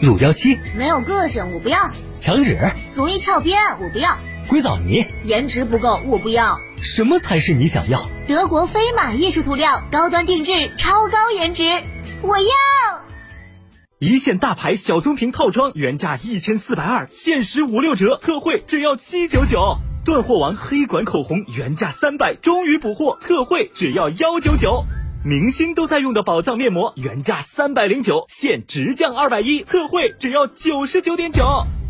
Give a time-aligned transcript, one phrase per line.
[0.00, 4.16] 乳胶漆没有个性，我不要；墙纸容易翘边，我不要；
[4.48, 6.58] 硅藻泥颜值不够，我不要。
[6.80, 8.00] 什么才是你想要？
[8.26, 11.64] 德国飞马艺术涂料，高端定制，超高颜值，
[12.22, 12.44] 我要！
[13.98, 19.76] 一线大牌小棕瓶套装原价一千四百二，限时五六折，特惠只要七九九。
[20.02, 24.86] 断货王黑管口红原价三百，终于补货，特惠只要幺九九。
[25.22, 31.66] 明星都在用的宝藏面膜原价三百零九，现直降二百一，特惠只要九十九点九。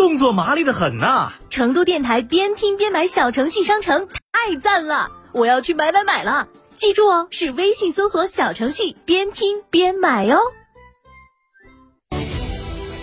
[0.00, 1.34] 动作麻利的很呐！
[1.50, 6.48] 成都电台边听边买小程序商城太赞了，我要去买买买了！
[6.74, 10.38] 记住哦，是微信搜索小程序边听边买哦。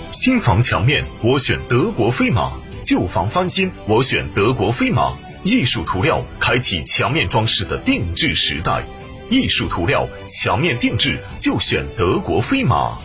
[0.09, 2.53] 新房墙面我选德国飞马，
[2.83, 5.15] 旧房翻新我选德国飞马。
[5.43, 8.83] 艺术涂料开启墙面装饰的定制时代，
[9.29, 12.97] 艺术涂料墙面定制就选德国飞马。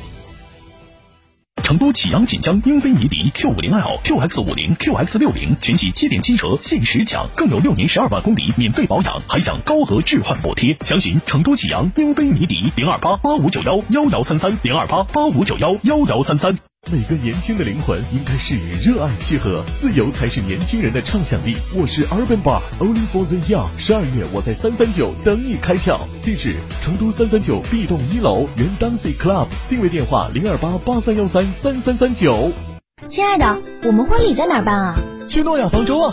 [1.62, 10.76] 成都启阳锦江英菲尼迪 Q 五零 L、QX 五零、QX 六零全系七点七折限时抢，更有六年十二万公里免费保养，还享高额置换补贴。
[10.82, 16.71] 详询成都启阳英菲尼迪零二八八五九幺幺幺三三零二八八五九幺幺幺三三。
[16.90, 21.56] 每个年轻的灵魂应该是与热爱契合，自由才是年轻人的畅想力。
[21.76, 32.50] 我是 Urban Bar Only for the Young，十二月我在三三九等你开票，地址成都三三九 B 栋一楼原 Dancing Club，定位电话零二八八三幺三三三三九。
[33.06, 34.96] 亲爱的，我们婚礼在哪儿办啊？
[35.28, 36.12] 去诺亚方舟啊！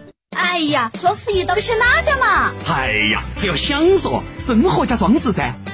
[0.37, 2.53] 哎呀，双十一到底选哪家嘛？
[2.69, 5.53] 哎呀，还要享受生活加装饰噻！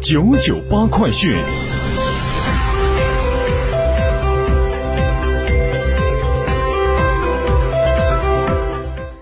[0.00, 1.36] 九九八快讯。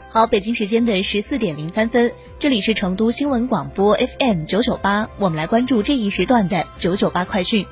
[0.08, 7.66] 好，北京时间的十四点零三分，这里是成都新闻广播 FM 九九八，我们来关注这一时段的九九八快讯。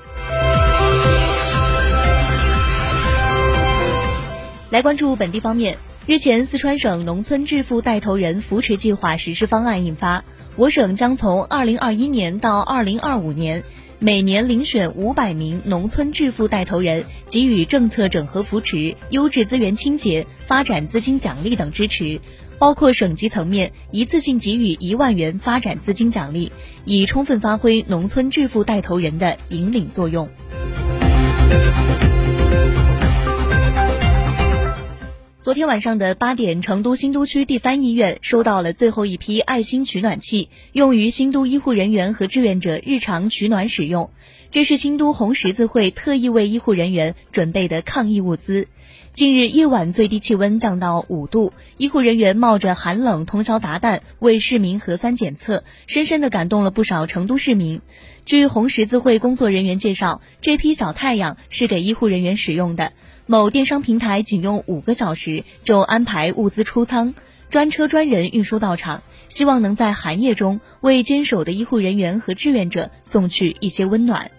[4.71, 10.25] 来关注本地方面，日前，四川省农村致富带头人扶持计划实施方案印发，
[10.55, 13.65] 我省将从二零二一年到二零二五年，
[13.99, 22.21] 每年遴选五百名农村致富带头人，给予政策整合扶持、优质资源倾斜、发展资金奖励等支持，
[22.61, 26.53] 包括省级层面一次性给予一万元发展资金奖励，
[26.85, 30.29] 以充分发挥农村致富带头人的引领作用。
[35.47, 44.11] 昨天晚上的八点，成都新都区第三医院收到了最后一批爱心取暖器，用于新都医护人员和志愿者日常取暖使用。
[44.51, 48.67] 这是新都红十字会特意为医护人员准备的抗疫物资。
[49.17, 57.81] 近日夜晚最低气温降到五度，医护人员冒着寒冷通宵达旦为市民核酸检测，深深地感动了不少成都市民。
[58.27, 62.93] 据红十字会工作人员介绍，这批小太阳是给医护人员使用的。
[63.25, 67.15] 某电商平台仅用五个小时就安排物资出仓，
[67.49, 69.03] 专车专人运输到场。
[69.29, 74.31] 希望能在寒夜中为坚守的医护人员和志愿者送去一些温暖。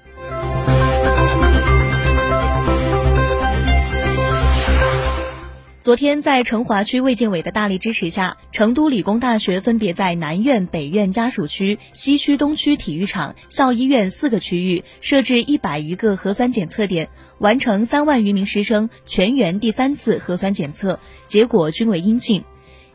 [5.87, 17.07] 昨天，在成华区卫健委的大力支持下，成都理工大学分别在南院、北院家属区、西区、东区体育场、校医院四个区域设置一百余个核酸检测点，
[17.37, 22.43] 完成三万余名师生全员第三次核酸检测，结果均为阴性。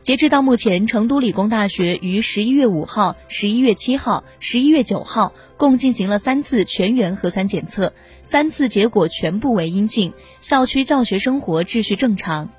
[0.01, 12.51] 截至到目前，成都理工大学于十一月五号、十一月七号、十一月九号共进行了三次全员核酸检测，三次结果全部为阴性，校区教学生活秩序正常。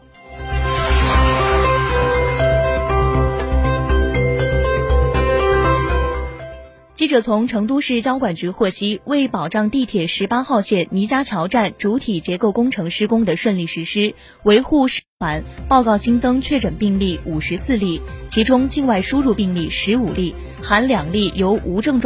[7.14, 14.88] 者从成都市交管局获悉，为保障地铁十八号线倪家桥站主体结构工程施工的顺利实施，维护
[15.20, 22.02] 环报告新增确诊病例五十四例，其中境外输入病例十五例，含两例由无症状。